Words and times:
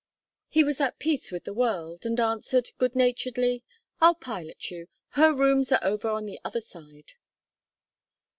He 0.47 0.63
was 0.63 0.81
at 0.81 0.97
peace 0.97 1.31
with 1.31 1.43
the 1.43 1.53
world, 1.53 2.07
and 2.07 2.19
answered, 2.19 2.71
good 2.79 2.95
naturedly: 2.95 3.63
"I'll 3.99 4.15
pilot 4.15 4.71
you. 4.71 4.87
Her 5.09 5.31
rooms 5.31 5.71
are 5.71 5.83
over 5.83 6.09
on 6.09 6.25
the 6.25 6.39
other 6.43 6.59
side." 6.59 7.13